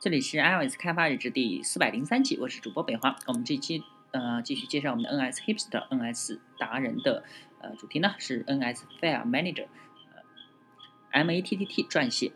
[0.00, 3.18] 这里是 iOS 开发日志第四百零三期，我是主播北华。
[3.26, 7.22] 我们这期呃继续介绍我们的 NS Hipster NS 达人的
[7.60, 9.66] 呃主题呢是 NS File Manager，
[10.14, 10.22] 呃
[11.10, 12.32] M A T T T 撰写，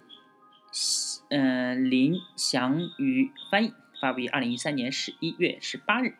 [1.30, 6.16] 嗯林祥宇翻译，发布于二零一三年十一月十八日。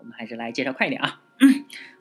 [0.00, 1.20] 我们还是来介绍快一点啊。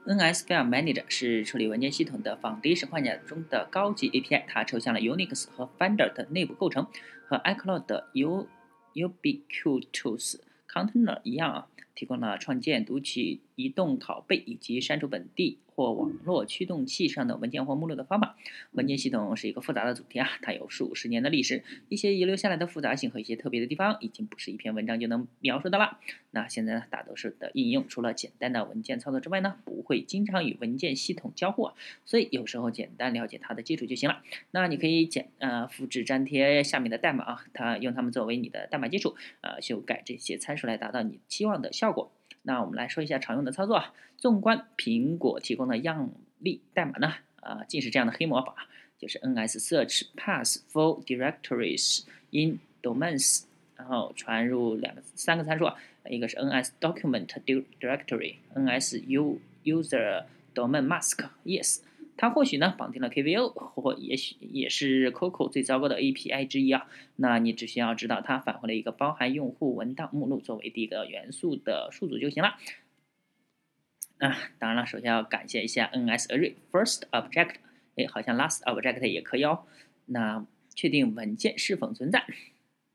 [0.06, 6.88] NS File Manager 是处理文件系统的仿迪式框架中的高级 API，它抽象了 Unix 和 Finder 的内部构成，
[7.28, 8.48] 和 iCloud U
[8.94, 10.36] Ubiquitous
[10.68, 15.60] Container 一样啊，提供了创建、读取、移动拷贝以及删除本地。
[15.76, 18.38] 或网络驱动器上的文件或目录的方法。
[18.74, 25.98] 文件系统是一个复杂的主题啊，它有数十年的历史，一些遗留下来的复杂性和一些特别的地方，已经不是一篇文章就能描述的了。
[26.30, 31.72] 那现在呢，大多数的应用除了简单的文件操作之外呢，不会经常与文件系统交互，
[32.06, 34.22] 所以有时候简单了解它的基础就行了。
[34.52, 42.10] 那你可以简呃复制粘贴下面的代码啊，它用它们作为你的代码基础，呃修改这些参数来达到你期望的效效果。
[42.44, 43.94] 那我们来说一下常用的操作啊。
[44.18, 48.56] 纵观苹果提供的样例代码呢，啊，竟是这样的黑魔法，
[48.98, 53.44] 就是 ns search path for directories in domains，
[53.76, 55.76] 然后传入两个三个参数啊，
[56.10, 57.28] 一个是 ns document
[57.82, 60.24] directory，ns u user
[60.56, 61.82] domain mask yes。
[62.16, 66.88] 它或许呢绑定了 KVO，或也许也是 Coco 最糟糕的 API 之一啊。
[67.16, 72.58] 那你只需要知道它返回了一个包含用户文档目录作为第一个元素的数组就行了。
[74.20, 77.56] 啊，当然了，首先要感谢一下 NSArray First Object，
[77.96, 79.66] 哎，好像 Last Object 也可以哦。
[80.06, 80.46] 那
[80.76, 82.26] 确定文件是否存在，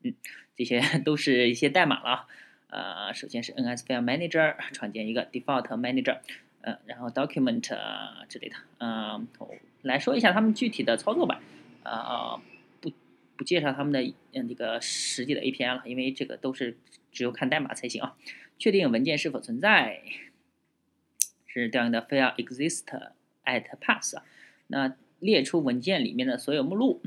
[0.03, 0.15] 嗯，
[0.55, 2.27] 这些 都是一些代码了。
[2.69, 6.19] 呃，首先是 NS File Manager，创建一个 Default Manager。
[6.61, 9.27] 嗯，然后 document 啊之类的，嗯，
[9.83, 11.41] 来说一下他们具体的操作吧。
[11.83, 12.41] 啊，
[12.81, 12.91] 不
[13.37, 14.01] 不介绍他们的
[14.33, 16.77] 嗯那个实际的 API 了，因为这个都是
[17.11, 18.17] 只有看代码才行啊。
[18.57, 20.01] 确定文件是否存在，
[21.47, 22.83] 是调用的 file exist
[23.45, 24.21] at path。
[24.67, 27.01] 那列出文件里面的所有目录，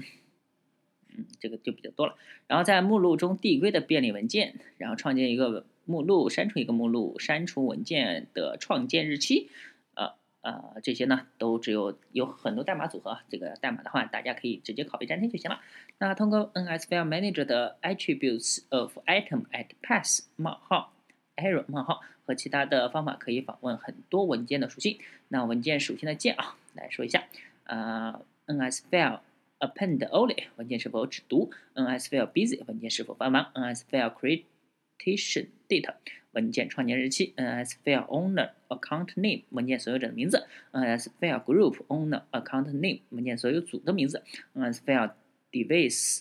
[1.11, 2.17] 嗯，这个就比较多了。
[2.47, 5.67] 然后在目录中递归的便利文件，然后创建一个。
[5.85, 9.49] 目录删除一个目录，删除文件的创建日期，
[9.95, 13.19] 呃呃，这些呢都只有有很多代码组合。
[13.29, 15.61] 这个代码的话，大家可以直接拷贝粘贴就行了。
[15.99, 20.93] 那通过 NS File Manager 的 Attributes of Item at Path 冒号
[21.37, 24.99] error 冒号和其他的方法，可以访问很多文件的属性。
[25.29, 27.25] 那文件属性的键啊，来说一下，
[27.65, 29.21] 呃，NS File
[29.61, 35.47] Append Only 文件是否只读？NS File Busy 文件是否繁忙，NSFileCreation
[35.81, 35.95] date
[36.33, 44.23] 文件创建日期，ns file owner account name 文件所有者的名字，ns file group owner account name 文件所有组的名字
[44.55, 45.13] ，ns file
[45.51, 46.21] device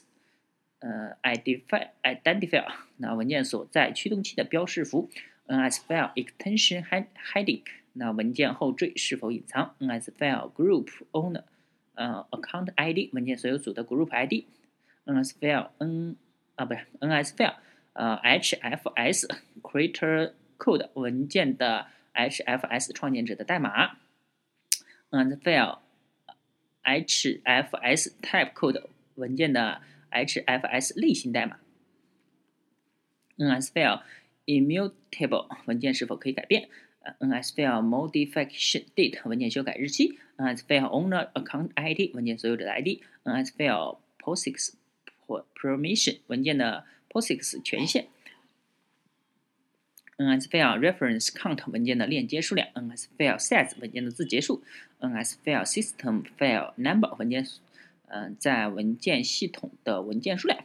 [0.80, 2.66] 呃 identify identifier
[2.98, 5.10] 那文件所在驱动器的标识符
[5.48, 7.62] ，ns file extension heading
[7.94, 11.44] 那文件后缀是否隐藏，ns file group owner
[11.96, 16.18] 呃 account id 文件所有组的 group id，ns file n
[16.56, 17.56] 啊不是 ns file
[17.94, 19.28] 呃，HFS
[19.62, 23.98] creator code 文件的 HFS 创建者的代码
[25.10, 25.80] ，and file
[26.84, 28.84] HFS type code
[29.16, 29.82] 文件的
[30.12, 31.60] HFS 类型代码
[33.38, 34.02] ，NS file
[34.46, 36.70] immutable 文件是否可以改变
[37.20, 44.76] ，NS file modification date 文件修改日期，NS file owner account ID 文件所有者的 ID，NS file POSIX
[45.56, 48.08] permission 文件的 POSIX 权限
[50.18, 54.64] ，NS File Reference Count 文件的链接数量，NS File Size 文件的字节数
[55.00, 57.46] ，NS File System File Number 文件，
[58.08, 60.64] 嗯，在文件系统的文件数量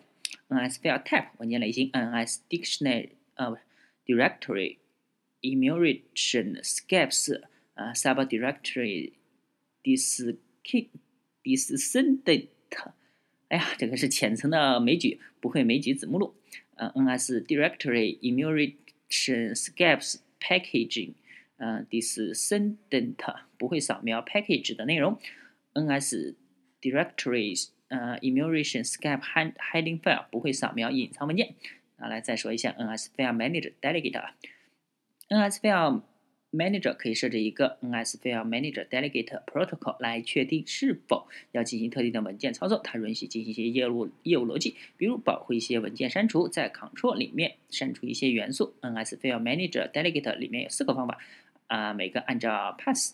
[0.49, 3.59] ，NS File Type 文件类型，NS Dictionary 呃
[4.07, 4.77] Directory
[5.43, 7.43] emulation Skips
[7.75, 9.13] 呃 Subdirectory
[9.83, 10.33] dis
[11.45, 12.49] descendant
[13.49, 16.35] 哎呀，这个是浅层的枚举，不会枚举子目录。
[16.75, 21.15] 呃，ns directory enumeration skips packaging，
[21.57, 23.17] 呃，descendant
[23.57, 25.19] 不会扫描 package 的内容。
[25.75, 26.35] ns
[26.83, 31.55] directories 呃 enumeration skip hiding file 不会扫描隐藏文件。
[31.97, 34.33] 啊，来再说一下 ns file manager delegate。
[35.29, 36.03] ns file
[36.53, 42.79] Manager 可以设置一个 NS File Manager Delegate Protocol 来确定是否要进行特定的文件操作。
[42.83, 48.75] 它允许进行一些业务业务逻辑，比如保护一些文件删除，在 Control 里面删除一些元素。
[48.81, 51.19] NS File Manager Delegate 里面有四个方法，
[51.67, 53.13] 啊，每个按照 Path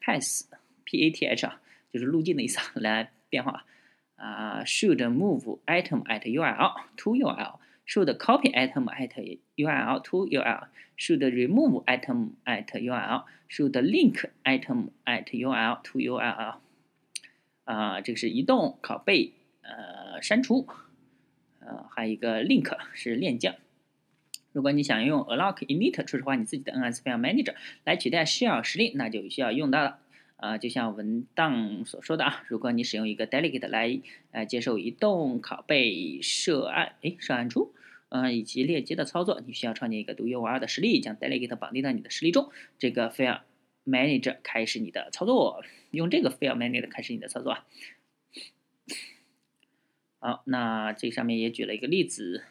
[0.00, 0.42] Path
[0.84, 1.60] P A T H 啊，
[1.92, 3.64] 就是路径的意思来变化。
[4.16, 7.58] 啊，should move item at URL to URL
[7.92, 9.10] should copy item at
[9.56, 16.54] URL to URL，should remove item at URL，should link item at URL to URL。
[17.64, 20.66] 啊，这个是移动、拷贝、呃删除，
[21.60, 23.58] 呃，还有一个 link 是链接。
[24.52, 27.54] 如果你想用 alloc init 初始化你自己的 NS File Manager
[27.84, 29.98] 来取代 shell 实例，那就需要用到了
[30.42, 34.00] 啊，就像文档所说的啊，如果你使用一个 delegate 来
[34.32, 37.72] 呃接受移动、拷贝、设按哎设按出，
[38.08, 43.42] 嗯以及链接的操作，你需要创建一个独一无二的实例，将 delegate 绑定到你的实例中，这个 File
[43.86, 45.62] Manager 开始你的操作，
[45.92, 47.64] 用这个 File Manager 开始你的操作啊。
[50.18, 52.42] 好，那这上面也举了一个例子。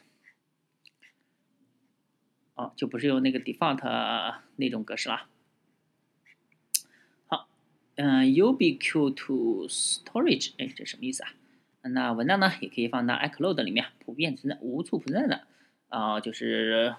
[2.55, 5.27] 哦，就不是用那个 default 那种格式了。
[7.95, 11.29] 嗯，Ubiquitous storage，哎，这什么意思啊？
[11.83, 15.41] 那文档呢，也可以放到 iCloud 里面，普遍存在，无处不在的。
[15.89, 16.95] 啊，就是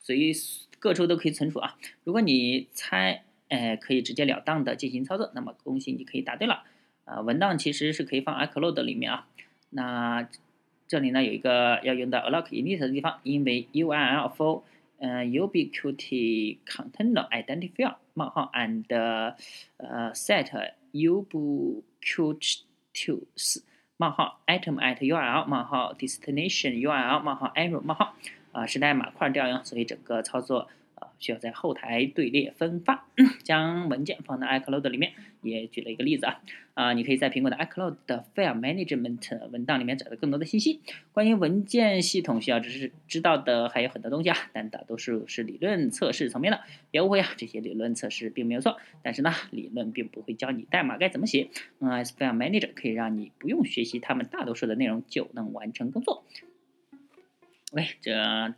[0.00, 0.32] 随
[0.78, 1.76] 各处都可以存储啊。
[2.04, 6.64] 如果你猜，哎，可以直截了当的进行操作，那么恭喜你可以答对了。
[7.04, 9.26] 啊，文档其实是可以放 iCloud 里面啊。
[9.70, 10.28] 那
[10.86, 14.62] 这里呢有一个要用到 alloc init 的地方，因为 URL for
[14.98, 18.84] 呃，ubiquit container identifier 冒号 and
[19.76, 22.62] 呃 set ubiquitous
[23.96, 28.14] 冒号 item at URL 冒号 destination URL 冒号 error 冒号
[28.52, 31.08] 啊是代码块调用，所以整个操作啊。
[31.18, 33.06] 需要在后台队列分发，
[33.42, 35.12] 将文件放到 iCloud 里面。
[35.50, 36.40] 也举了一个例子啊，
[36.74, 40.80] 啊，你可以在苹果的 iCloud 的 File Management 文档里面找到更多的信息。
[41.12, 46.60] 关于文件系统需要知识知道的还有很多东西啊，但大多数是理论测试层面的。
[46.90, 51.48] 别误会啊，这些理论测试并没有错，但是呢，理论并不会教你代码该怎么写。
[51.80, 56.24] NS File Manager 可以让你不用学习他们大多数的内容就能完成工作。
[57.72, 58.54] OK，这。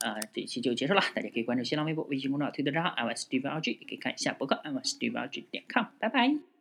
[0.00, 6.55] 啊，这一期就结束了，大家可以关注新浪微博、微信公众号、推特账号 iOS DVLG，也可以看一下博客 iOS DVLG 点 com，拜拜。